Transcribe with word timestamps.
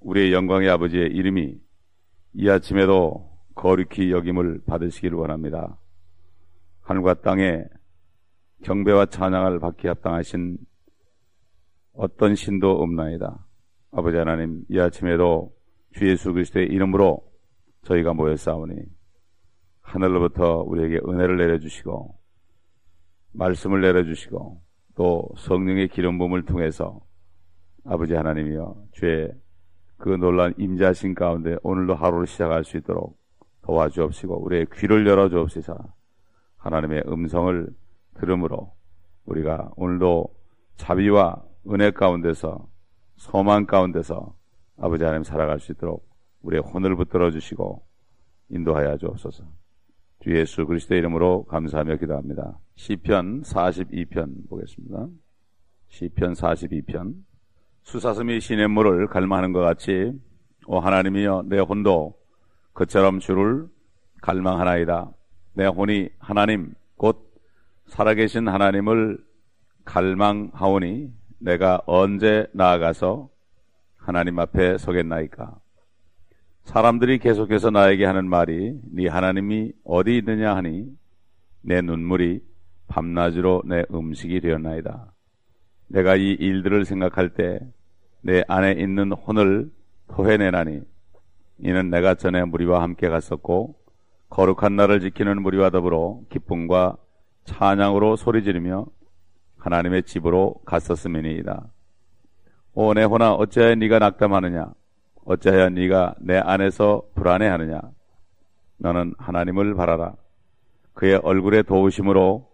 우리의 0.00 0.32
영광의 0.32 0.68
아버지의 0.70 1.10
이름이 1.10 1.58
이 2.34 2.48
아침에도 2.48 3.30
거룩히 3.54 4.12
여김을 4.12 4.62
받으시기를 4.66 5.18
원합니다. 5.18 5.78
하늘과 6.82 7.14
땅에 7.20 7.64
경배와 8.62 9.06
찬양을 9.06 9.58
받기 9.60 9.88
합당하신 9.88 10.58
어떤 11.92 12.34
신도 12.34 12.82
없나이다. 12.82 13.46
아버지 13.92 14.16
하나님, 14.16 14.64
이 14.68 14.78
아침에도 14.78 15.52
주 15.92 16.08
예수 16.08 16.32
그리스도의 16.32 16.68
이름으로 16.68 17.22
저희가 17.82 18.14
모였사오니 18.14 18.74
하늘로부터 19.80 20.62
우리에게 20.62 21.00
은혜를 21.06 21.36
내려주시고 21.36 22.14
말씀을 23.32 23.80
내려주시고 23.80 24.62
또 24.94 25.28
성령의 25.36 25.88
기름 25.88 26.18
부음을 26.18 26.44
통해서 26.44 27.00
아버지 27.84 28.14
하나님이여 28.14 28.84
주의 28.92 29.32
그 30.00 30.08
놀란 30.08 30.54
임자신 30.56 31.14
가운데 31.14 31.56
오늘도 31.62 31.94
하루를 31.94 32.26
시작할 32.26 32.64
수 32.64 32.78
있도록 32.78 33.18
도와주옵시고 33.62 34.42
우리의 34.44 34.66
귀를 34.72 35.06
열어주옵시사 35.06 35.76
하나님의 36.56 37.04
음성을 37.06 37.68
들음으로 38.14 38.72
우리가 39.26 39.70
오늘도 39.76 40.34
자비와 40.76 41.42
은혜 41.68 41.90
가운데서 41.90 42.66
소망 43.16 43.66
가운데서 43.66 44.34
아버지 44.78 45.04
하나님 45.04 45.22
살아갈 45.22 45.60
수 45.60 45.72
있도록 45.72 46.08
우리의 46.40 46.62
혼을 46.62 46.96
붙들어 46.96 47.30
주시고 47.30 47.82
인도하여 48.48 48.96
주옵소서. 48.96 49.44
주 50.20 50.36
예수 50.36 50.66
그리스도의 50.66 51.00
이름으로 51.00 51.44
감사하며 51.44 51.96
기도합니다. 51.96 52.58
시편 52.76 53.42
42편 53.42 54.48
보겠습니다. 54.48 55.08
시편 55.88 56.32
42편 56.32 57.14
수사슴이 57.82 58.40
시냇물을 58.40 59.08
갈망하는 59.08 59.52
것 59.52 59.60
같이 59.60 60.12
오 60.66 60.78
하나님이여 60.78 61.44
내 61.46 61.58
혼도 61.58 62.14
그처럼 62.72 63.18
주를 63.18 63.66
갈망하나이다. 64.22 65.10
내 65.54 65.66
혼이 65.66 66.08
하나님 66.18 66.74
곧 66.96 67.32
살아계신 67.86 68.48
하나님을 68.48 69.18
갈망하오니 69.84 71.12
내가 71.38 71.80
언제 71.86 72.46
나아가서 72.52 73.28
하나님 73.96 74.38
앞에 74.38 74.78
서겠나이까? 74.78 75.58
사람들이 76.64 77.18
계속해서 77.18 77.70
나에게 77.70 78.04
하는 78.04 78.28
말이 78.28 78.78
네 78.92 79.08
하나님이 79.08 79.72
어디 79.84 80.18
있느냐 80.18 80.54
하니 80.54 80.86
내 81.62 81.80
눈물이 81.80 82.42
밤낮으로 82.86 83.62
내 83.66 83.84
음식이 83.92 84.40
되었나이다. 84.40 85.09
내가 85.90 86.16
이 86.16 86.32
일들을 86.32 86.84
생각할 86.84 87.30
때 87.30 87.60
내 88.22 88.44
안에 88.48 88.72
있는 88.72 89.12
혼을 89.12 89.70
토해내나니 90.08 90.80
이는 91.60 91.90
내가 91.90 92.14
전에 92.14 92.44
무리와 92.44 92.82
함께 92.82 93.08
갔었고 93.08 93.76
거룩한 94.28 94.76
날을 94.76 95.00
지키는 95.00 95.42
무리와 95.42 95.70
더불어 95.70 96.20
기쁨과 96.28 96.96
찬양으로 97.44 98.16
소리 98.16 98.44
지르며 98.44 98.86
하나님의 99.58 100.02
집으로 100.04 100.56
갔었음이니이다. 100.66 101.64
오 102.74 102.94
내 102.94 103.04
혼아 103.04 103.32
어찌하여 103.32 103.74
네가 103.74 103.98
낙담하느냐? 103.98 104.72
어찌하여 105.24 105.70
네가 105.70 106.14
내 106.20 106.38
안에서 106.38 107.02
불안해하느냐? 107.14 107.80
너는 108.78 109.14
하나님을 109.18 109.74
바라라. 109.74 110.14
그의 110.94 111.16
얼굴의 111.16 111.64
도우심으로 111.64 112.48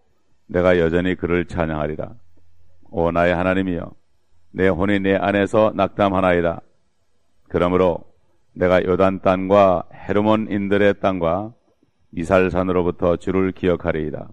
내가 0.47 0.79
여전히 0.79 1.15
그를 1.15 1.45
찬양하리라 1.45 2.15
오 2.99 3.11
나의 3.11 3.35
하나님이여 3.35 3.91
내 4.53 4.69
혼이 4.69 4.99
내 5.01 5.13
안에서 5.13 5.71
낙담하나이다 5.75 6.61
그러므로 7.47 7.99
내가 8.53 8.83
요단 8.83 9.21
땅과 9.21 9.83
헤르몬인들의 9.93 10.95
땅과 10.99 11.53
이살산으로부터 12.13 13.17
주를 13.17 13.51
기억하리이다 13.51 14.29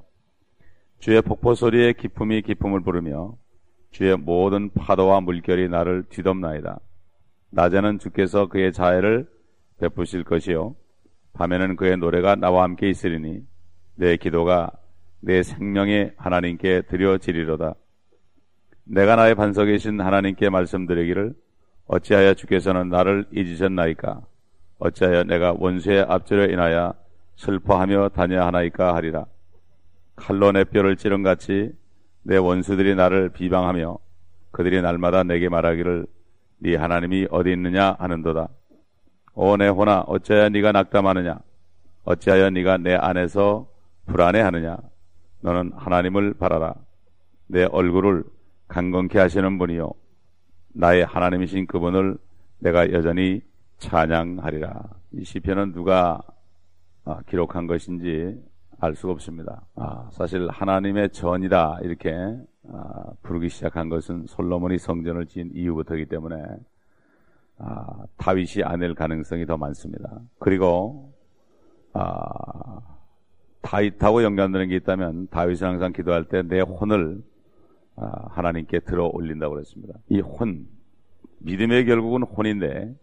주의 0.99 1.21
폭포 1.21 1.55
소리에 1.55 1.93
기쁨이 1.93 2.41
기쁨을 2.41 2.81
부르며 2.81 3.35
주의 3.91 4.17
모든 4.17 4.71
파도와 4.71 5.21
물결이 5.21 5.69
나를 5.69 6.05
뒤덮나이다. 6.09 6.81
낮에는 7.51 7.99
주께서 7.99 8.47
그의 8.47 8.73
자애를 8.73 9.29
베푸실 9.79 10.25
것이요 10.25 10.75
밤에는 11.35 11.77
그의 11.77 11.99
노래가 11.99 12.35
나와 12.35 12.63
함께 12.63 12.89
있으리니 12.89 13.43
내 13.97 14.17
기도가 14.17 14.71
내 15.21 15.43
생명의 15.43 16.15
하나님께 16.17 16.83
드려지리로다. 16.89 17.75
내가 18.85 19.17
나의 19.17 19.35
반석이신 19.35 20.01
하나님께 20.01 20.51
말씀드리기를 20.51 21.35
어찌하여 21.87 22.35
주께서는 22.35 22.89
나를 22.91 23.27
잊으셨나이까? 23.33 24.21
어찌하여 24.79 25.25
내가 25.25 25.55
원수의 25.59 26.03
앞절에 26.09 26.53
인하여 26.53 26.95
슬퍼하며 27.37 28.11
다녀야 28.11 28.47
하나이까 28.47 28.95
하리라. 28.95 29.25
칼로 30.17 30.53
내 30.53 30.65
뼈를 30.65 30.97
찌른 30.97 31.23
같이 31.23 31.73
내 32.23 32.37
원수들이 32.37 32.95
나를 32.95 33.31
비방하며 33.31 33.99
그들이 34.51 34.83
날마다 34.83 35.23
내게 35.23 35.49
말하기를 35.49 36.07
네 36.59 36.77
하나님이 36.77 37.29
어디 37.31 37.53
있느냐 37.53 37.97
하는도다. 37.99 38.49
오내 39.35 39.69
호나 39.69 40.01
어찌하여 40.01 40.51
네가 40.51 40.73
낙담하느냐? 40.73 41.39
어찌하여 42.05 42.51
네가 42.51 42.79
내 42.79 42.95
안에서 42.95 43.67
불안해하느냐? 44.07 44.77
너는 45.41 45.73
하나님을 45.75 46.35
바라라. 46.35 46.75
내 47.49 47.65
얼굴을 47.65 48.25
강건케 48.69 49.19
하시는 49.19 49.59
분이요 49.59 49.93
나의 50.75 51.05
하나님이신 51.05 51.67
그분을 51.67 52.17
내가 52.59 52.91
여전히 52.93 53.43
찬양하리라. 53.79 54.83
이 55.13 55.25
시편은 55.25 55.73
누가 55.73 56.21
아, 57.05 57.21
기록한 57.29 57.67
것인지 57.67 58.43
알 58.81 58.95
수가 58.95 59.13
없습니다. 59.13 59.63
아, 59.77 60.09
사실 60.13 60.49
하나님의 60.49 61.11
전이다 61.11 61.81
이렇게 61.83 62.13
아, 62.73 63.13
부르기 63.23 63.49
시작한 63.49 63.89
것은 63.89 64.27
솔로몬이 64.27 64.79
성전을 64.79 65.27
지은 65.27 65.51
이후부터이기 65.55 66.07
때문에 66.07 66.43
아, 67.59 68.05
다윗이 68.17 68.65
아낼 68.65 68.95
가능성이 68.95 69.47
더 69.47 69.57
많습니다. 69.57 70.21
그리고 70.39 71.13
아, 71.93 72.81
다윗하고 73.63 74.23
연관되는 74.23 74.69
게 74.69 74.77
있다면 74.77 75.29
다윗은 75.29 75.67
항상 75.67 75.93
기도할 75.93 76.25
때 76.25 76.43
내 76.43 76.61
혼을 76.61 77.23
아, 77.23 77.34
하나님께 77.97 78.81
들어 78.81 79.11
올린다고 79.13 79.55
그랬습니다. 79.55 79.95
이 80.09 80.21
혼, 80.21 80.67
믿음의 81.39 81.87
결국은 81.87 82.23
혼인데 82.23 82.95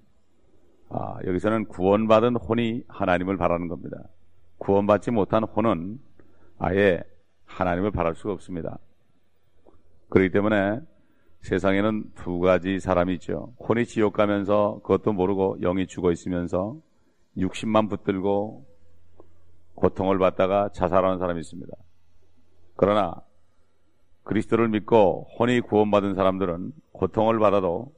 아, 0.89 1.17
여기서는 1.25 1.65
구원받은 1.65 2.35
혼이 2.35 2.83
하나님을 2.89 3.37
바라는 3.37 3.69
겁니다. 3.69 3.97
구원받지 4.57 5.11
못한 5.11 5.43
혼은 5.43 5.99
아예 6.59 7.01
하나님을 7.45 7.91
바랄 7.91 8.13
수가 8.15 8.33
없습니다. 8.33 8.77
그렇기 10.09 10.31
때문에 10.31 10.81
세상에는 11.41 12.11
두 12.15 12.39
가지 12.39 12.79
사람이 12.79 13.13
있죠. 13.15 13.53
혼이 13.59 13.85
지옥 13.85 14.13
가면서 14.13 14.81
그것도 14.83 15.13
모르고 15.13 15.59
영이 15.61 15.87
죽어 15.87 16.11
있으면서 16.11 16.77
60만 17.37 17.89
붙들고 17.89 18.65
고통을 19.75 20.19
받다가 20.19 20.69
자살하는 20.73 21.17
사람이 21.17 21.39
있습니다. 21.39 21.73
그러나 22.75 23.21
그리스도를 24.23 24.69
믿고 24.69 25.27
혼이 25.37 25.61
구원받은 25.61 26.15
사람들은 26.15 26.71
고통을 26.91 27.39
받아도 27.39 27.93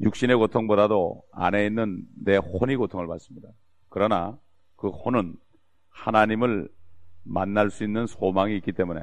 육신의 0.00 0.36
고통보다도 0.36 1.22
안에 1.32 1.66
있는 1.66 2.02
내 2.24 2.36
혼이 2.36 2.76
고통을 2.76 3.06
받습니다. 3.06 3.48
그러나 3.88 4.38
그 4.76 4.88
혼은 4.88 5.34
하나님을 5.90 6.68
만날 7.22 7.70
수 7.70 7.84
있는 7.84 8.06
소망이 8.06 8.56
있기 8.56 8.72
때문에 8.72 9.00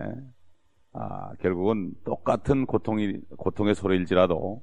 아, 0.93 1.33
결국은 1.39 1.93
똑같은 2.03 2.65
고통이 2.65 3.19
고통의 3.37 3.75
소리일지라도 3.75 4.61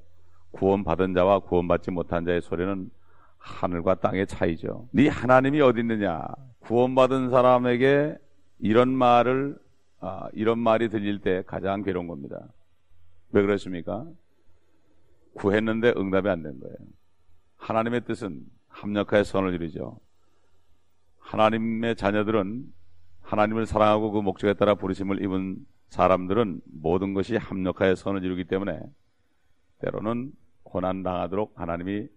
구원받은 0.51 1.13
자와 1.13 1.39
구원받지 1.39 1.91
못한 1.91 2.25
자의 2.25 2.41
소리는 2.41 2.89
하늘과 3.37 3.95
땅의 3.95 4.27
차이죠. 4.27 4.87
네 4.91 5.07
하나님이 5.07 5.61
어디 5.61 5.79
있느냐? 5.81 6.27
구원받은 6.59 7.29
사람에게 7.29 8.15
이런 8.59 8.89
말을 8.89 9.57
아, 9.99 10.29
이런 10.33 10.59
말이 10.59 10.89
들릴 10.89 11.19
때 11.19 11.43
가장 11.45 11.83
괴로운 11.83 12.07
겁니다. 12.07 12.47
왜 13.31 13.41
그렇습니까? 13.41 14.07
구했는데 15.33 15.93
응답이 15.97 16.27
안 16.29 16.41
된 16.43 16.59
거예요. 16.59 16.75
하나님의 17.57 18.05
뜻은 18.05 18.41
합력하여 18.69 19.23
선을 19.23 19.53
이루죠. 19.53 19.99
하나님의 21.19 21.95
자녀들은 21.95 22.65
하나님을 23.21 23.65
사랑하고 23.65 24.11
그 24.11 24.19
목적에 24.21 24.53
따라 24.53 24.75
부르심을 24.75 25.21
입은 25.23 25.57
사람들은 25.89 26.61
모든 26.65 27.13
것이 27.13 27.35
합력하여 27.35 27.95
선을 27.95 28.23
이루기 28.23 28.45
때문에 28.45 28.79
때로는 29.79 30.31
고난 30.63 31.03
당하도록 31.03 31.59
하나님이 31.59 32.07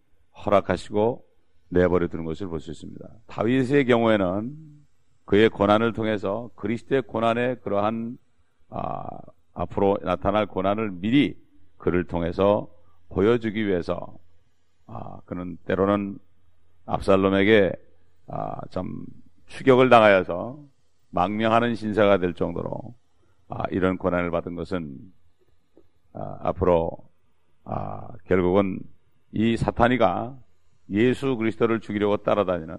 허락하시고 0.45 1.25
내버려 1.71 2.09
두는 2.09 2.25
것을 2.25 2.49
볼 2.49 2.61
수 2.61 2.71
있습니다. 2.71 3.07
다윗의 3.27 3.87
경우에는 3.87 4.57
그의 5.33 5.49
고난을 5.49 5.95
통해서 5.95 6.51
그리스도의 6.57 7.01
고난의 7.01 7.61
그러한 7.63 8.19
아, 8.69 9.03
앞으로 9.55 9.97
나타날 10.03 10.45
고난을 10.45 10.91
미리 10.91 11.39
그를 11.79 12.05
통해서 12.05 12.69
보여주기 13.09 13.67
위해서 13.67 14.19
아, 14.87 15.21
그는 15.25 15.57
때로는 15.65 16.19
압살롬에게 16.85 17.73
아, 18.27 18.61
좀 18.69 19.07
추격을 19.47 19.89
당하여서 19.89 20.63
망명하는 21.09 21.77
신사가 21.77 22.19
될 22.19 22.35
정도로 22.35 22.95
아, 23.49 23.65
이런 23.71 23.97
고난을 23.97 24.31
받은 24.31 24.55
것은 24.55 24.99
아, 26.13 26.41
앞으로 26.43 26.91
아, 27.65 28.07
결국은 28.27 28.81
이 29.33 29.57
사탄이가 29.57 30.37
예수 30.91 31.39
그리스도를 31.39 31.81
죽이려고 31.81 32.19
따라다니는 32.19 32.77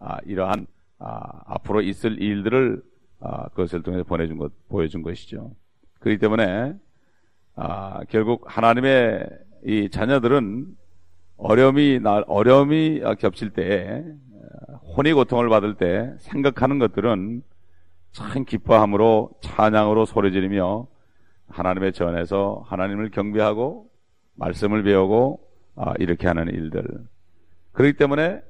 아, 0.00 0.18
이러한 0.26 0.66
아, 0.66 0.77
앞으로 0.98 1.82
있을 1.82 2.20
일들을 2.20 2.82
아, 3.20 3.48
그것을 3.48 3.82
통해서 3.82 4.04
보내준 4.04 4.38
것, 4.38 4.52
보여준 4.68 5.02
것이죠. 5.02 5.52
그렇기 6.00 6.18
때문에 6.18 6.74
아, 7.56 8.00
결국 8.08 8.44
하나님의 8.46 9.28
이 9.64 9.88
자녀들은 9.90 10.66
어려움이 11.36 12.00
날 12.00 12.24
어려움이 12.26 13.02
겹칠 13.18 13.50
때 13.50 14.04
혼이 14.96 15.12
고통을 15.12 15.48
받을 15.48 15.74
때 15.74 16.14
생각하는 16.18 16.78
것들은 16.78 17.42
참 18.12 18.44
기뻐함으로 18.44 19.30
찬양으로 19.40 20.04
소리 20.04 20.32
지르며 20.32 20.86
하나님의 21.48 21.92
전에서 21.92 22.64
하나님을 22.66 23.10
경배하고 23.10 23.88
말씀을 24.34 24.82
배우고 24.82 25.40
아, 25.76 25.94
이렇게 25.98 26.26
하는 26.26 26.48
일들. 26.48 26.84
그렇기 27.72 27.96
때문에 27.96 28.36
아, 28.36 28.40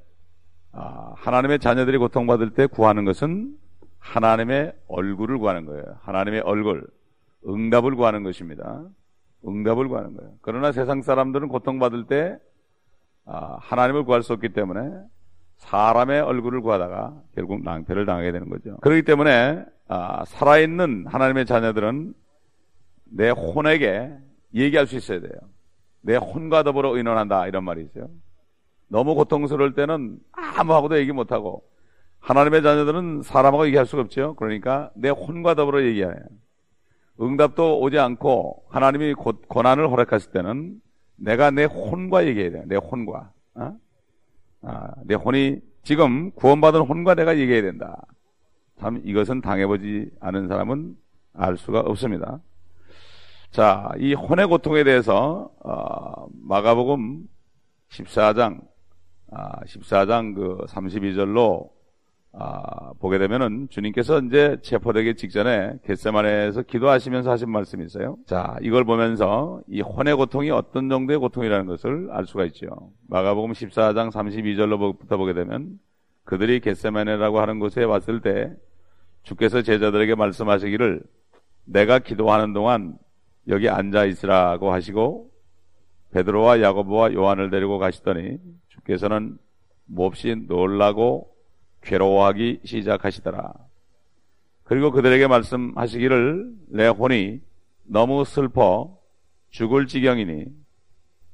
하나님의 1.17 1.59
자녀들이 1.59 1.99
고통받을 1.99 2.51
때 2.51 2.67
구하는 2.67 3.05
것은 3.05 3.57
하나님의 3.99 4.73
얼굴을 4.89 5.39
구하는 5.39 5.67
거예요. 5.67 5.85
하나님의 6.03 6.41
얼굴, 6.41 6.87
응답을 7.47 7.95
구하는 7.97 8.23
것입니다. 8.23 8.85
응답을 9.47 9.89
구하는 9.89 10.17
거예요. 10.17 10.33
그러나 10.43 10.73
세상 10.73 11.03
사람들은 11.03 11.49
고통받을 11.49 12.07
때 12.07 12.39
아, 13.25 13.59
하나님을 13.61 14.05
구할 14.05 14.23
수 14.23 14.33
없기 14.33 14.51
때문에 14.51 14.81
사람의 15.59 16.21
얼굴을 16.21 16.61
구하다가 16.63 17.23
결국 17.35 17.63
낭패를 17.63 18.07
당하게 18.07 18.33
되는 18.33 18.49
거죠. 18.49 18.77
그렇기 18.79 19.03
때문에 19.03 19.65
아, 19.89 20.25
살아있는 20.25 21.07
하나님의 21.07 21.47
자녀들은 21.47 22.15
내 23.11 23.31
혼에게 23.31 24.13
얘기할 24.55 24.87
수 24.87 24.97
있어야 24.97 25.21
돼요. 25.21 25.33
내 26.01 26.17
혼과 26.17 26.63
더불어 26.63 26.97
의논한다 26.97 27.47
이런 27.49 27.65
말이 27.65 27.83
있어요. 27.83 28.09
너무 28.89 29.15
고통스러울 29.15 29.75
때는 29.75 30.19
아무하고도 30.33 30.99
얘기 30.99 31.13
못하고 31.13 31.63
하나님의 32.21 32.63
자녀들은 32.63 33.23
사람하고 33.23 33.67
얘기할 33.67 33.87
수가 33.87 34.03
없죠. 34.03 34.35
그러니까 34.35 34.91
내 34.95 35.09
혼과 35.09 35.55
더불어 35.55 35.83
얘기해요. 35.85 36.15
응답도 37.21 37.81
오지 37.81 37.99
않고 37.99 38.65
하나님이 38.69 39.15
고난을 39.15 39.91
허락했을 39.91 40.33
때는 40.33 40.81
내가 41.17 41.51
내 41.51 41.65
혼과 41.65 42.27
얘기해야 42.27 42.51
돼요. 42.51 42.63
내 42.67 42.77
혼과. 42.77 43.33
어? 43.55 43.77
아, 44.63 44.91
내 45.05 45.15
혼이 45.15 45.61
지금 45.83 46.31
구원받은 46.33 46.81
혼과 46.81 47.15
내가 47.15 47.39
얘기해야 47.39 47.63
된다. 47.63 48.01
참 48.79 49.01
이것은 49.05 49.41
당해보지 49.41 50.11
않은 50.21 50.49
사람은 50.49 50.97
알 51.35 51.57
수가 51.57 51.81
없습니다. 51.81 52.41
자, 53.51 53.91
이 53.99 54.15
혼의 54.15 54.47
고통에 54.47 54.85
대해서 54.85 55.51
어, 55.65 56.27
마가복음 56.43 57.25
14장 57.91 58.61
아, 59.31 59.61
14장 59.65 60.35
그 60.35 60.65
32절로 60.67 61.71
아, 62.33 62.93
보게 63.01 63.19
되면은 63.19 63.69
주님께서 63.71 64.21
이제 64.21 64.59
체포되기 64.63 65.17
직전에 65.17 65.79
겟세만에서 65.85 66.63
기도하시면서 66.63 67.31
하신 67.31 67.51
말씀이 67.51 67.85
있어요. 67.85 68.17
자, 68.27 68.57
이걸 68.63 68.85
보면서 68.85 69.61
이 69.67 69.81
혼의 69.81 70.15
고통이 70.15 70.51
어떤 70.51 70.89
정도의 70.89 71.19
고통이라는 71.19 71.67
것을 71.67 72.09
알 72.13 72.27
수가 72.27 72.45
있죠. 72.47 72.69
마가복음 73.09 73.53
14장 73.53 74.11
32절로부터 74.13 75.17
보게 75.17 75.33
되면 75.33 75.79
그들이 76.25 76.61
겟세만에라고 76.61 77.41
하는 77.41 77.59
곳에 77.59 77.83
왔을 77.83 78.21
때 78.21 78.53
주께서 79.23 79.63
제자들에게 79.63 80.15
말씀하시기를 80.15 81.03
내가 81.65 81.99
기도하는 81.99 82.53
동안 82.53 82.99
여기 83.49 83.69
앉아 83.69 84.05
있으라고 84.05 84.73
하시고 84.73 85.31
베드로와 86.13 86.61
야고보와 86.61 87.15
요한을 87.15 87.51
데리고 87.51 87.79
가시더니 87.79 88.39
주께서는 88.89 89.39
몹시 89.87 90.35
놀라고 90.35 91.35
괴로워하기 91.83 92.61
시작하시더라. 92.65 93.53
그리고 94.65 94.91
그들에게 94.91 95.27
말씀하시기를 95.27 96.53
내 96.69 96.89
혼이 96.89 97.41
너무 97.85 98.25
슬퍼 98.25 98.99
죽을 99.51 99.87
지경이니 99.87 100.47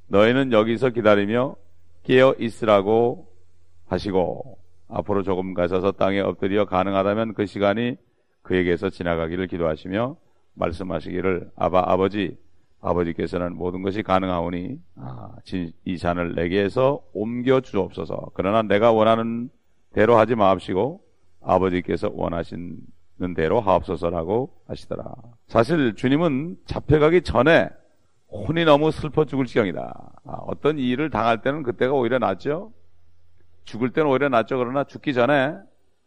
너희는 0.09 0.53
여기서 0.53 0.91
기다리며 0.91 1.57
깨어 2.05 2.37
있으라고 2.39 3.33
하시고 3.87 4.59
앞으로 4.89 5.23
조금 5.23 5.55
가셔서 5.55 5.93
땅에 5.93 6.21
엎드려 6.21 6.67
가능하다면 6.67 7.35
그 7.35 7.47
시간이 7.47 7.97
그에게서 8.43 8.91
지나가기를 8.91 9.47
기도하시며 9.47 10.17
말씀하시기를 10.55 11.51
아바 11.57 11.85
아버지 11.87 12.37
아버지께서는 12.85 13.57
모든 13.57 13.83
것이 13.83 14.03
가능하오니 14.03 14.79
아, 14.97 15.31
이 15.85 15.99
잔을 15.99 16.35
내게서 16.35 17.03
옮겨 17.15 17.61
주옵소서. 17.61 18.31
그러나 18.35 18.63
내가 18.63 18.93
원하는 18.93 19.49
대로 19.95 20.17
하지 20.17 20.35
마옵시고 20.35 21.03
아버지께서 21.41 22.11
원하시는 22.13 22.77
대로 23.35 23.61
하옵소서라고 23.61 24.51
하시더라. 24.69 25.05
사실 25.47 25.95
주님은 25.95 26.59
잡혀가기 26.67 27.23
전에 27.23 27.71
혼이 28.31 28.65
너무 28.65 28.91
슬퍼 28.91 29.25
죽을 29.25 29.47
지경이다. 29.47 30.11
아, 30.27 30.33
어떤 30.47 30.79
일을 30.79 31.09
당할 31.11 31.41
때는 31.41 31.63
그때가 31.63 31.93
오히려 31.95 32.19
낫죠. 32.19 32.73
죽을 33.65 33.93
때는 33.93 34.11
오히려 34.11 34.29
낫죠. 34.29 34.59
그러나 34.59 34.85
죽기 34.85 35.15
전에 35.15 35.55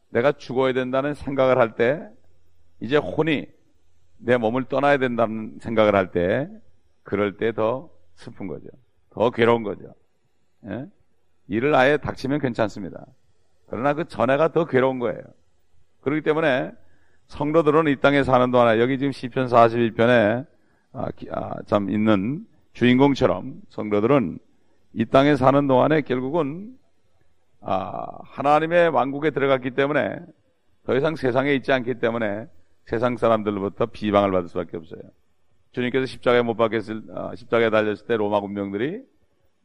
내가 0.10 0.32
죽어야 0.32 0.74
된다는 0.74 1.14
생각을 1.16 1.58
할 1.58 1.76
때 1.76 2.02
이제 2.82 2.98
혼이 2.98 3.48
내 4.20 4.38
몸을 4.38 4.66
떠나야 4.66 4.98
된다는 4.98 5.58
생각을 5.60 5.96
할 5.96 6.12
때 6.12 6.48
그럴 7.08 7.38
때 7.38 7.54
더 7.54 7.90
슬픈 8.16 8.48
거죠. 8.48 8.68
더 9.12 9.30
괴로운 9.30 9.64
거죠. 9.64 9.94
예? 10.66 10.88
일을 11.48 11.74
아예 11.74 11.96
닥치면 11.96 12.40
괜찮습니다. 12.40 13.06
그러나 13.68 13.94
그 13.94 14.06
전에가 14.10 14.52
더 14.52 14.66
괴로운 14.66 15.00
거예요. 15.00 15.22
그렇기 16.02 16.22
때문에 16.22 16.74
성도들은 17.28 17.88
이 17.88 17.96
땅에 18.02 18.24
사는 18.24 18.52
동안에 18.52 18.82
여기 18.82 18.98
지금 18.98 19.14
시편 19.14 19.48
41편에 19.48 20.46
아, 20.92 21.08
아, 21.32 21.62
참 21.66 21.90
있는 21.90 22.46
주인공처럼 22.74 23.62
성도들은 23.70 24.40
이 24.94 25.06
땅에 25.06 25.38
사는 25.38 25.66
동안에 25.66 26.02
결국은 26.02 26.78
아, 27.62 28.06
하나님의 28.24 28.90
왕국에 28.90 29.30
들어갔기 29.30 29.72
때문에 29.72 30.20
더 30.84 30.98
이상 30.98 31.16
세상에 31.16 31.54
있지 31.54 31.72
않기 31.72 32.00
때문에 32.00 32.48
세상 32.86 33.16
사람들로부터 33.16 33.86
비방을 33.86 34.32
받을 34.32 34.50
수밖에 34.50 34.76
없어요. 34.76 35.02
주님께서 35.72 36.06
십자가에 36.06 36.42
못 36.42 36.56
박혔을 36.56 37.04
아, 37.16 37.36
십자가에 37.36 37.70
달렸을 37.70 38.08
때 38.08 38.18
로마 38.18 38.40
군병들이 38.40 39.02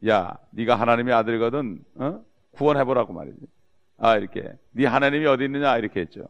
야 0.07 0.37
네가 0.51 0.75
하나님의 0.75 1.13
아들이거든 1.13 1.83
어? 1.95 2.21
구원해보라고 2.51 3.13
말이지. 3.13 3.39
아, 3.97 4.17
이렇게. 4.17 4.51
네 4.71 4.85
하나님이 4.85 5.25
어디 5.25 5.45
있느냐? 5.45 5.77
이렇게 5.77 6.01
했죠. 6.01 6.27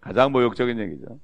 가장 0.00 0.32
모욕적인 0.32 0.78
얘기죠. 0.78 1.18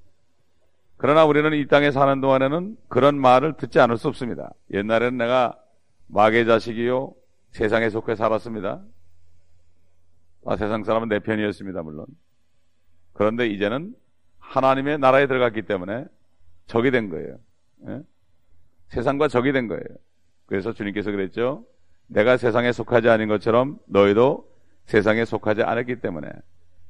그러나 0.97 1.25
우리는 1.25 1.53
이 1.53 1.67
땅에 1.67 1.91
사는 1.91 2.21
동안에는 2.21 2.77
그런 2.89 3.19
말을 3.19 3.55
듣지 3.55 3.79
않을 3.81 3.99
수 3.99 4.09
없습니다. 4.09 4.53
옛날에는 4.73 5.19
내가 5.19 5.59
마귀의 6.09 6.47
자식이요. 6.47 7.13
세상에 7.51 7.91
속해 7.91 8.17
살았습니다. 8.17 8.83
아, 10.47 10.57
세상 10.57 10.85
사람은 10.85 11.09
내 11.09 11.19
편이었습니다, 11.19 11.83
물론. 11.83 12.07
그런데 13.13 13.47
이제는 13.49 13.95
하나님의 14.39 14.99
나라에 14.99 15.27
들어갔기 15.27 15.63
때문에 15.63 16.07
적이 16.67 16.91
된 16.91 17.11
거예요. 17.11 17.39
예? 17.89 18.03
세상과 18.89 19.29
적이 19.29 19.53
된 19.53 19.69
거예요. 19.69 19.83
그래서 20.47 20.73
주님께서 20.73 21.11
그랬죠. 21.11 21.65
내가 22.07 22.37
세상에 22.37 22.73
속하지 22.73 23.09
않은 23.09 23.29
것처럼 23.29 23.79
너희도 23.87 24.49
세상에 24.87 25.25
속하지 25.25 25.63
않았기 25.63 26.01
때문에 26.01 26.29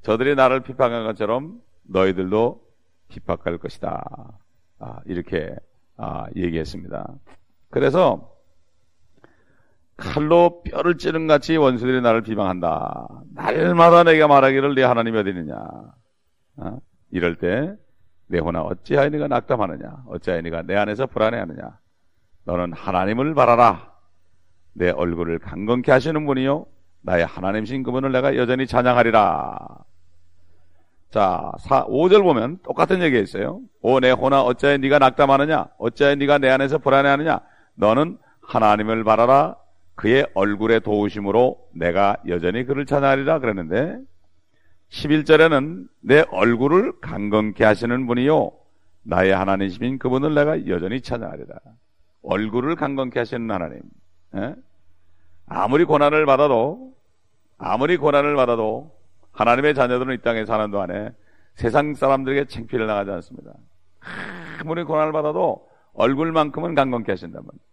저들이 0.02 0.34
나를 0.34 0.62
비판한 0.62 1.04
것처럼 1.04 1.60
너희들도 1.84 2.62
핍박할 3.08 3.58
것이다. 3.58 4.38
아, 4.78 5.00
이렇게 5.06 5.54
아, 5.96 6.26
얘기했습니다. 6.36 7.14
그래서 7.70 8.36
칼로 9.96 10.62
뼈를 10.62 10.98
찌른 10.98 11.26
같이 11.26 11.56
원수들이 11.56 12.02
나를 12.02 12.22
비방한다. 12.22 13.08
날마다 13.34 14.04
내가 14.04 14.28
말하기를 14.28 14.74
네 14.74 14.82
하나님이 14.82 15.18
어디 15.18 15.30
있느냐. 15.30 15.56
어? 16.58 16.78
이럴 17.10 17.36
때 17.36 17.74
내 18.28 18.38
혼아 18.38 18.62
어찌하여 18.62 19.08
네가 19.10 19.28
낙담하느냐. 19.28 20.04
어찌하여 20.06 20.40
네가 20.42 20.62
내 20.62 20.76
안에서 20.76 21.06
불안해하느냐. 21.06 21.78
너는 22.44 22.72
하나님을 22.72 23.34
바라라. 23.34 23.92
내 24.72 24.90
얼굴을 24.90 25.38
강건케 25.38 25.90
하시는 25.90 26.26
분이요. 26.26 26.66
나의 27.02 27.24
하나님신 27.24 27.82
그분을 27.82 28.12
내가 28.12 28.36
여전히 28.36 28.66
찬양하리라. 28.66 29.58
자, 31.10 31.52
4, 31.60 31.86
5절 31.86 32.22
보면 32.22 32.58
똑같은 32.62 33.00
얘기 33.00 33.20
있어요. 33.20 33.60
오, 33.80 34.00
내 34.00 34.10
혼아, 34.10 34.42
어찌하여 34.42 34.78
네가 34.78 34.98
낙담하느냐? 34.98 35.68
어찌하여 35.78 36.16
네가 36.16 36.38
내 36.38 36.50
안에서 36.50 36.78
불안해하느냐? 36.78 37.40
너는 37.74 38.18
하나님을 38.42 39.04
바라라. 39.04 39.56
그의 39.94 40.26
얼굴의 40.34 40.80
도우심으로 40.80 41.58
내가 41.74 42.18
여전히 42.28 42.64
그를 42.64 42.84
찬양하리라 42.84 43.38
그랬는데 43.38 43.98
11절에는 44.90 45.88
내 46.00 46.24
얼굴을 46.30 47.00
강건케 47.00 47.64
하시는 47.64 48.06
분이요 48.06 48.52
나의 49.02 49.34
하나님이신 49.34 49.98
그분을 49.98 50.34
내가 50.34 50.66
여전히 50.66 51.00
찬양하리라. 51.00 51.56
얼굴을 52.22 52.74
강건케 52.76 53.18
하시는 53.18 53.50
하나님. 53.50 53.80
에? 54.34 54.40
예? 54.40 54.54
아무리 55.46 55.84
고난을 55.84 56.26
받아도 56.26 56.92
아무리 57.58 57.96
고난을 57.96 58.34
받아도 58.34 58.96
하나님의 59.32 59.74
자녀들은 59.74 60.14
이 60.14 60.18
땅에 60.18 60.44
사는 60.44 60.70
동안에 60.70 61.10
세상 61.54 61.94
사람들에게 61.94 62.46
챙피를 62.46 62.86
나가지 62.86 63.10
않습니다. 63.12 63.52
아무리 64.60 64.82
고난을 64.82 65.12
받아도 65.12 65.68
얼굴만큼은 65.94 66.74
강건케 66.74 67.12
하신단 67.12 67.42
말이에요. 67.44 67.66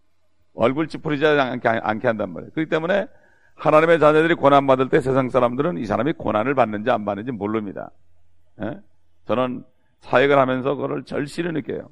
얼굴 0.55 0.87
찌푸리지 0.87 1.25
않게, 1.25 1.67
않게 1.67 2.07
한단 2.07 2.31
말이에요. 2.31 2.51
그렇기 2.53 2.69
때문에 2.69 3.07
하나님의 3.55 3.99
자녀들이 3.99 4.35
고난받을 4.35 4.89
때 4.89 4.99
세상 5.01 5.29
사람들은 5.29 5.77
이 5.77 5.85
사람이 5.85 6.13
고난을 6.13 6.55
받는지 6.55 6.89
안 6.89 7.05
받는지 7.05 7.31
모릅니다. 7.31 7.91
예? 8.61 8.79
저는 9.25 9.63
사역을 10.01 10.37
하면서 10.37 10.75
그걸 10.75 11.03
절실히 11.03 11.51
느껴요. 11.53 11.89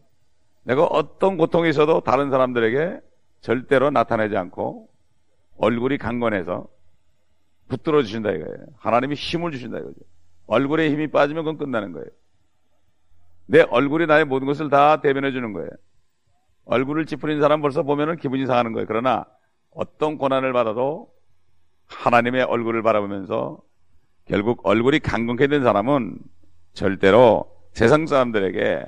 내가 0.63 0.83
어떤 0.83 1.37
고통이 1.37 1.69
있어도 1.69 2.01
다른 2.01 2.29
사람들에게 2.29 2.99
절대로 3.41 3.89
나타내지 3.89 4.35
않고 4.37 4.89
얼굴이 5.57 5.97
강건해서 5.97 6.67
붙들어 7.67 8.03
주신다 8.03 8.31
이거예요. 8.31 8.57
하나님이 8.77 9.15
힘을 9.15 9.51
주신다 9.51 9.77
이거죠. 9.79 9.95
얼굴에 10.47 10.89
힘이 10.89 11.07
빠지면 11.07 11.43
그건 11.43 11.57
끝나는 11.57 11.93
거예요. 11.93 12.07
내 13.45 13.61
얼굴이 13.61 14.05
나의 14.05 14.25
모든 14.25 14.47
것을 14.47 14.69
다 14.69 15.01
대변해 15.01 15.31
주는 15.31 15.53
거예요. 15.53 15.69
얼굴을 16.65 17.05
찌푸린 17.05 17.39
사람 17.39 17.61
벌써 17.61 17.83
보면은 17.83 18.17
기분이 18.17 18.45
상하는 18.45 18.73
거예요. 18.73 18.85
그러나 18.87 19.25
어떤 19.71 20.17
고난을 20.17 20.53
받아도 20.53 21.11
하나님의 21.91 22.43
얼굴을 22.43 22.81
바라보면서 22.81 23.61
결국 24.25 24.61
얼굴이 24.63 24.99
강건케 24.99 25.47
된 25.47 25.63
사람은 25.63 26.17
절대로 26.73 27.51
세상 27.73 28.07
사람들에게 28.07 28.83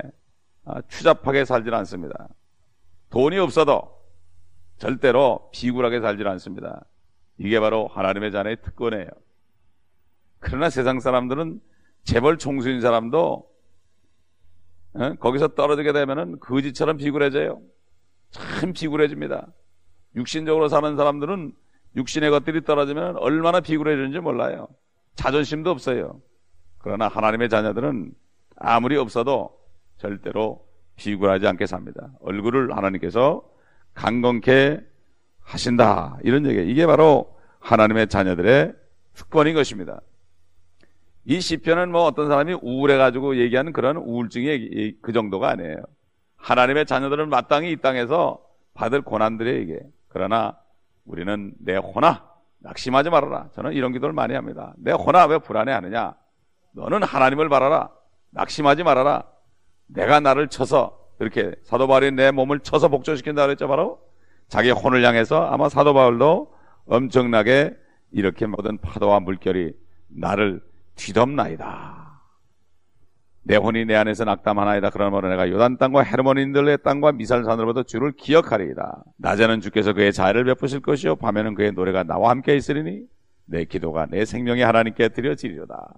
아, 0.66 0.80
추잡하게 0.88 1.44
살질 1.44 1.74
않습니다. 1.74 2.28
돈이 3.10 3.38
없어도 3.38 3.94
절대로 4.78 5.50
비굴하게 5.52 6.00
살질 6.00 6.26
않습니다. 6.28 6.84
이게 7.38 7.60
바로 7.60 7.88
하나님의 7.88 8.32
자녀의 8.32 8.62
특권이에요. 8.62 9.08
그러나 10.40 10.70
세상 10.70 11.00
사람들은 11.00 11.60
재벌 12.04 12.38
총수인 12.38 12.80
사람도 12.80 13.50
어? 14.94 15.14
거기서 15.14 15.48
떨어지게 15.48 15.92
되면은 15.92 16.38
거지처럼 16.40 16.96
비굴해져요. 16.96 17.60
참 18.30 18.72
비굴해집니다. 18.72 19.48
육신적으로 20.16 20.68
사는 20.68 20.96
사람들은 20.96 21.52
육신의 21.96 22.30
것들이 22.30 22.64
떨어지면 22.64 23.16
얼마나 23.18 23.60
비굴해지는지 23.60 24.20
몰라요. 24.20 24.68
자존심도 25.14 25.70
없어요. 25.70 26.20
그러나 26.78 27.08
하나님의 27.08 27.48
자녀들은 27.48 28.12
아무리 28.56 28.96
없어도 28.96 29.58
절대로 29.98 30.66
비굴하지 30.96 31.46
않게 31.46 31.66
삽니다. 31.66 32.10
얼굴을 32.20 32.76
하나님께서 32.76 33.42
강건케 33.94 34.80
하신다. 35.40 36.18
이런 36.22 36.46
얘기예요. 36.46 36.68
이게 36.68 36.86
바로 36.86 37.36
하나님의 37.60 38.08
자녀들의 38.08 38.74
특권인 39.14 39.54
것입니다. 39.54 40.00
이 41.24 41.40
시편은 41.40 41.90
뭐 41.90 42.04
어떤 42.04 42.28
사람이 42.28 42.58
우울해가지고 42.60 43.36
얘기하는 43.36 43.72
그런 43.72 43.96
우울증의 43.96 44.96
그 45.00 45.12
정도가 45.12 45.48
아니에요. 45.50 45.76
하나님의 46.36 46.84
자녀들은 46.86 47.30
마땅히 47.30 47.72
이 47.72 47.76
땅에서 47.76 48.44
받을 48.74 49.00
고난들의 49.00 49.60
얘기. 49.60 49.78
그러나 50.08 50.58
우리는 51.04 51.52
내 51.58 51.76
호나 51.76 52.28
낙심하지 52.60 53.10
말아라. 53.10 53.48
저는 53.54 53.72
이런 53.72 53.92
기도를 53.92 54.14
많이 54.14 54.34
합니다. 54.34 54.74
내 54.78 54.92
호나 54.92 55.26
왜 55.26 55.38
불안해하느냐? 55.38 56.14
너는 56.72 57.02
하나님을 57.02 57.48
바라라. 57.48 57.90
낙심하지 58.30 58.82
말아라. 58.82 59.24
내가 59.86 60.20
나를 60.20 60.48
쳐서 60.48 60.98
이렇게 61.20 61.54
사도 61.64 61.86
바울이 61.86 62.10
내 62.10 62.30
몸을 62.30 62.60
쳐서 62.60 62.88
복종시킨다 62.88 63.46
그랬죠 63.46 63.68
바로 63.68 64.00
자기 64.48 64.70
혼을 64.70 65.04
향해서 65.04 65.46
아마 65.46 65.68
사도 65.68 65.94
바울도 65.94 66.52
엄청나게 66.86 67.76
이렇게 68.10 68.46
모든 68.46 68.78
파도와 68.78 69.20
물결이 69.20 69.74
나를 70.08 70.62
뒤덮나이다. 70.96 72.13
내 73.46 73.56
혼이 73.56 73.84
내 73.84 73.94
안에서 73.94 74.24
낙담하나이다. 74.24 74.90
그러므로 74.90 75.28
내가 75.28 75.48
요단 75.50 75.76
땅과 75.76 76.02
헤르몬인들의 76.02 76.78
땅과 76.82 77.12
미살산으로부터 77.12 77.82
주를 77.82 78.12
기억하리이다. 78.12 79.04
낮에는 79.18 79.60
주께서 79.60 79.92
그의 79.92 80.12
자애를 80.12 80.44
베푸실 80.44 80.80
것이요 80.80 81.16
밤에는 81.16 81.54
그의 81.54 81.72
노래가 81.72 82.04
나와 82.04 82.30
함께 82.30 82.56
있으리니 82.56 83.02
내 83.44 83.64
기도가 83.66 84.06
내 84.06 84.24
생명이 84.24 84.62
하나님께 84.62 85.10
드려지리로다. 85.10 85.92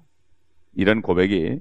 이런 0.75 1.03
고백이 1.03 1.61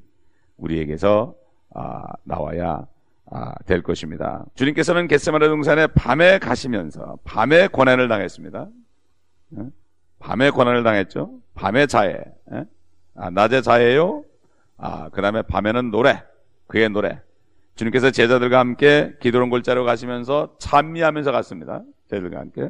우리에게서 0.58 1.36
아, 1.75 2.04
나와야 2.24 2.88
아, 3.30 3.54
될 3.65 3.84
것입니다. 3.84 4.44
주님께서는 4.56 5.08
겟세마네 5.08 5.48
동산에 5.48 5.88
밤에 5.88 6.39
가시면서 6.39 7.20
밤에 7.24 7.68
고난을 7.68 8.08
당했습니다. 8.08 8.70
밤에 10.18 10.50
고난을 10.50 10.84
당했죠. 10.84 11.39
밤에 11.54 11.86
자해. 11.86 12.18
아, 13.15 13.30
낮에 13.30 13.62
자해요. 13.62 14.24
아, 14.77 15.10
그 15.10 15.22
다음에 15.22 15.41
밤에는 15.41 15.91
노래. 15.91 16.24
그의 16.67 16.89
노래. 16.89 17.22
주님께서 17.75 18.12
제자들과 18.12 18.60
함께 18.60 19.13
기도론 19.22 19.50
골자로 19.50 19.84
가시면서 19.86 20.55
찬미하면서 20.60 21.32
갔습니다. 21.32 21.82
제자들과 22.10 22.39
함께. 22.39 22.70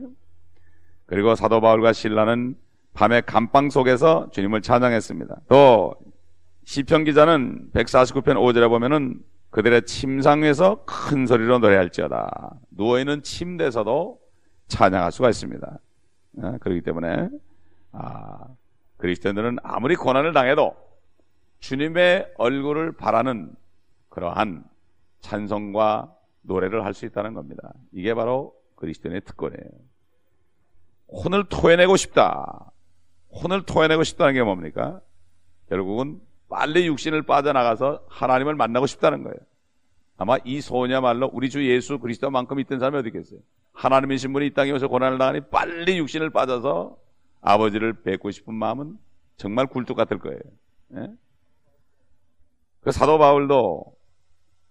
그리고 1.05 1.35
사도 1.35 1.61
바울과 1.61 1.93
신라는 1.93 2.55
밤의 2.93 3.23
감방 3.25 3.69
속에서 3.69 4.29
주님을 4.31 4.61
찬양했습니다. 4.61 5.41
또 5.49 5.93
시편 6.63 7.03
기자는 7.03 7.69
149편 7.73 8.35
5절에 8.35 8.69
보면은 8.69 9.19
그들의 9.51 9.83
침상에서 9.83 10.83
큰 10.85 11.27
소리로 11.27 11.59
노래할지어다. 11.59 12.55
누워 12.71 12.99
있는 12.99 13.21
침대에서도 13.21 14.19
찬양할 14.67 15.11
수가 15.11 15.29
있습니다. 15.29 15.79
어, 16.41 16.57
그렇기 16.59 16.81
때문에 16.81 17.29
아, 17.91 18.39
그리스도인들은 18.97 19.57
아무리 19.63 19.95
고난을 19.95 20.33
당해도 20.33 20.75
주님의 21.65 22.33
얼굴을 22.37 22.91
바라는 22.91 23.51
그러한 24.09 24.63
찬성과 25.21 26.13
노래를 26.43 26.85
할 26.85 26.93
수 26.93 27.07
있다는 27.07 27.33
겁니다. 27.33 27.73
이게 27.91 28.13
바로 28.13 28.53
그리스도인의 28.75 29.21
특권이에요. 29.21 29.71
혼을 31.07 31.45
토해내고 31.49 31.97
싶다. 31.97 32.71
혼을 33.31 33.63
토해내고 33.65 34.03
싶다는 34.03 34.35
게 34.35 34.43
뭡니까? 34.43 35.01
결국은 35.67 36.21
빨리 36.49 36.85
육신을 36.85 37.23
빠져나가서 37.23 38.05
하나님을 38.09 38.53
만나고 38.53 38.85
싶다는 38.85 39.23
거예요. 39.23 39.35
아마 40.17 40.37
이 40.45 40.61
소녀말로 40.61 41.31
우리 41.33 41.49
주 41.49 41.67
예수 41.67 41.97
그리스도만큼 41.97 42.59
있던 42.59 42.77
사람이 42.77 42.97
어디 42.99 43.07
있겠어요? 43.07 43.39
하나님이신 43.73 44.33
분이 44.33 44.45
이 44.47 44.53
땅에 44.53 44.71
오서 44.71 44.87
고난을 44.87 45.17
당하니 45.17 45.41
빨리 45.49 45.97
육신을 45.97 46.29
빠져서 46.29 46.95
아버지를 47.41 48.03
뵙고 48.03 48.29
싶은 48.29 48.53
마음은 48.53 48.99
정말 49.37 49.65
굴뚝 49.65 49.97
같을 49.97 50.19
거예요. 50.19 50.39
예? 50.97 51.09
그 52.85 52.91
사도 52.91 53.17
바울도 53.17 53.83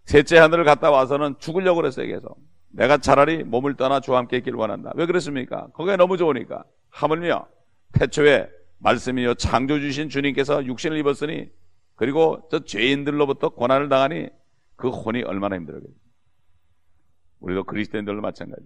셋째 0.05 0.39
하늘을 0.39 0.63
갔다 0.63 0.93
와서는 0.93 1.35
죽으려고 1.41 1.81
그랬어요, 1.81 2.07
계속. 2.07 2.39
내가 2.69 2.97
차라리 2.97 3.43
몸을 3.43 3.75
떠나 3.75 3.99
주와 3.99 4.19
함께 4.19 4.37
있기를 4.37 4.57
원한다. 4.57 4.93
왜 4.95 5.07
그랬습니까? 5.07 5.67
거기에 5.75 5.97
너무 5.97 6.17
좋으니까. 6.17 6.63
하물며 6.91 7.49
태초에 7.93 8.49
말씀이요 8.79 9.35
창조 9.35 9.81
주신 9.81 10.09
주님께서 10.09 10.65
육신을 10.65 10.97
입었으니 10.99 11.51
그리고 11.97 12.47
저 12.53 12.61
죄인들로부터 12.61 13.49
고난을 13.49 13.89
당하니 13.89 14.29
그 14.77 14.91
혼이 14.91 15.23
얼마나 15.23 15.57
힘들었겠어요. 15.57 15.97
우리도 17.41 17.65
그리스도인들로 17.65 18.21
마찬가지. 18.21 18.63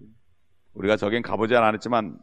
우리가 0.73 0.95
저긴 0.95 1.23
가보지 1.23 1.55
않았지만 1.55 2.19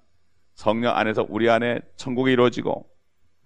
성령 0.55 0.97
안에서 0.97 1.27
우리 1.29 1.51
안에 1.51 1.81
천국이 1.97 2.31
이루어지고 2.31 2.89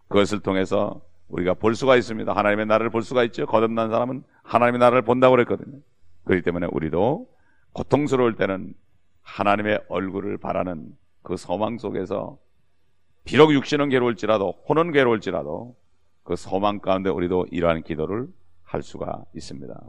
그것을 0.08 0.40
통해서 0.40 1.00
우리가 1.30 1.54
볼 1.54 1.74
수가 1.74 1.96
있습니다. 1.96 2.32
하나님의 2.32 2.66
나라를 2.66 2.90
볼 2.90 3.02
수가 3.02 3.24
있죠. 3.24 3.46
거듭난 3.46 3.90
사람은 3.90 4.22
하나님의 4.42 4.78
나라를 4.78 5.02
본다고 5.02 5.32
그랬거든요. 5.32 5.78
그렇기 6.24 6.42
때문에 6.42 6.68
우리도 6.70 7.28
고통스러울 7.72 8.36
때는 8.36 8.74
하나님의 9.22 9.84
얼굴을 9.88 10.38
바라는 10.38 10.96
그 11.22 11.36
소망 11.36 11.78
속에서 11.78 12.38
비록 13.24 13.52
육신은 13.52 13.90
괴로울지라도 13.90 14.62
혼은 14.68 14.92
괴로울지라도 14.92 15.76
그 16.24 16.36
소망 16.36 16.80
가운데 16.80 17.10
우리도 17.10 17.46
이러한 17.50 17.82
기도를 17.82 18.28
할 18.62 18.82
수가 18.82 19.24
있습니다. 19.34 19.80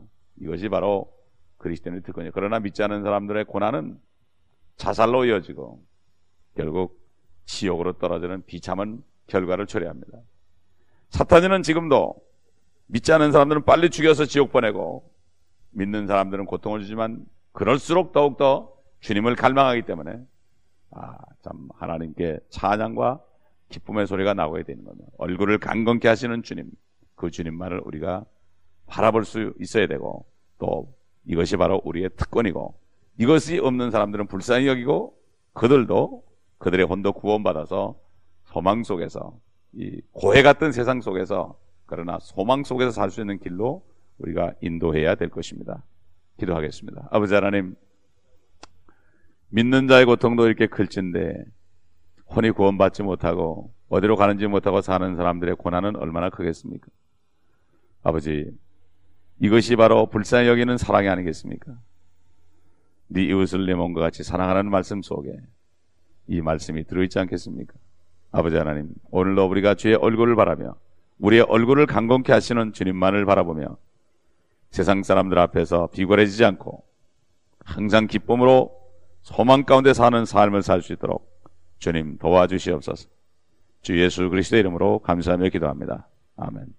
이것이 0.41 0.69
바로 0.69 1.11
그리스도인의 1.57 2.03
특권이에요. 2.03 2.31
그러나 2.33 2.59
믿지 2.59 2.83
않는 2.83 3.03
사람들의 3.03 3.45
고난은 3.45 3.99
자살로 4.77 5.25
이어지고 5.25 5.83
결국 6.55 6.99
지옥으로 7.45 7.93
떨어지는 7.93 8.43
비참한 8.45 9.03
결과를 9.27 9.67
초래합니다. 9.67 10.17
사탄이는 11.11 11.61
지금도 11.63 12.15
믿지 12.87 13.13
않는 13.13 13.31
사람들은 13.31 13.63
빨리 13.63 13.89
죽여서 13.89 14.25
지옥 14.25 14.51
보내고 14.51 15.09
믿는 15.71 16.07
사람들은 16.07 16.45
고통을 16.45 16.81
주지만 16.81 17.25
그럴수록 17.51 18.11
더욱더 18.11 18.73
주님을 19.01 19.35
갈망하기 19.35 19.83
때문에 19.83 20.19
아, 20.91 21.17
참 21.41 21.69
하나님께 21.75 22.39
찬양과 22.49 23.21
기쁨의 23.69 24.07
소리가 24.07 24.33
나고야 24.33 24.63
되는 24.63 24.83
겁니다. 24.83 25.09
얼굴을 25.17 25.59
강건케 25.59 26.07
하시는 26.07 26.43
주님, 26.43 26.69
그 27.15 27.31
주님만을 27.31 27.81
우리가 27.85 28.25
바라볼 28.87 29.23
수 29.23 29.53
있어야 29.59 29.87
되고 29.87 30.25
또 30.59 30.93
이것이 31.25 31.55
바로 31.55 31.81
우리의 31.85 32.09
특권이고 32.17 32.77
이것이 33.17 33.59
없는 33.59 33.91
사람들은 33.91 34.27
불쌍히 34.27 34.67
여기고 34.67 35.17
그들도 35.53 36.23
그들의 36.57 36.85
혼도 36.85 37.13
구원받아서 37.13 37.97
소망 38.45 38.83
속에서 38.83 39.37
이 39.73 40.01
고해 40.11 40.43
같은 40.43 40.71
세상 40.71 41.01
속에서 41.01 41.57
그러나 41.85 42.19
소망 42.19 42.63
속에서 42.63 42.91
살 42.91 43.09
수 43.11 43.21
있는 43.21 43.39
길로 43.39 43.83
우리가 44.17 44.53
인도해야 44.61 45.15
될 45.15 45.29
것입니다. 45.29 45.83
기도하겠습니다. 46.37 47.07
아버지 47.11 47.33
하나님 47.33 47.75
믿는 49.49 49.87
자의 49.87 50.05
고통도 50.05 50.47
이렇게 50.47 50.67
클진데 50.67 51.43
혼이 52.33 52.51
구원받지 52.51 53.03
못하고 53.03 53.73
어디로 53.89 54.15
가는지 54.15 54.47
못하고 54.47 54.81
사는 54.81 55.15
사람들의 55.15 55.55
고난은 55.57 55.97
얼마나 55.97 56.29
크겠습니까? 56.29 56.87
아버지, 58.03 58.49
이것이 59.39 59.75
바로 59.75 60.07
불쌍히 60.07 60.47
여기는 60.47 60.77
사랑이 60.77 61.09
아니겠습니까? 61.09 61.77
네 63.07 63.23
이웃을 63.25 63.65
내 63.65 63.75
몸과 63.75 63.99
같이 63.99 64.23
사랑하는 64.23 64.71
말씀 64.71 65.01
속에 65.01 65.33
이 66.27 66.41
말씀이 66.41 66.85
들어있지 66.85 67.19
않겠습니까? 67.19 67.73
아버지 68.31 68.55
하나님, 68.55 68.89
오늘도 69.11 69.45
우리가 69.47 69.75
주의 69.75 69.95
얼굴을 69.95 70.35
바라며 70.35 70.75
우리의 71.19 71.43
얼굴을 71.43 71.85
강건케 71.85 72.31
하시는 72.31 72.73
주님만을 72.73 73.25
바라보며 73.25 73.77
세상 74.71 75.03
사람들 75.03 75.37
앞에서 75.37 75.87
비굴해지지 75.87 76.45
않고 76.45 76.83
항상 77.63 78.07
기쁨으로 78.07 78.71
소망 79.21 79.63
가운데 79.63 79.93
사는 79.93 80.25
삶을 80.25 80.63
살 80.63 80.81
수 80.81 80.93
있도록 80.93 81.29
주님 81.77 82.17
도와주시옵소서. 82.17 83.09
주 83.81 83.99
예수 83.99 84.29
그리스도 84.29 84.55
의 84.55 84.61
이름으로 84.61 84.99
감사하며 84.99 85.49
기도합니다. 85.49 86.07
아멘. 86.37 86.73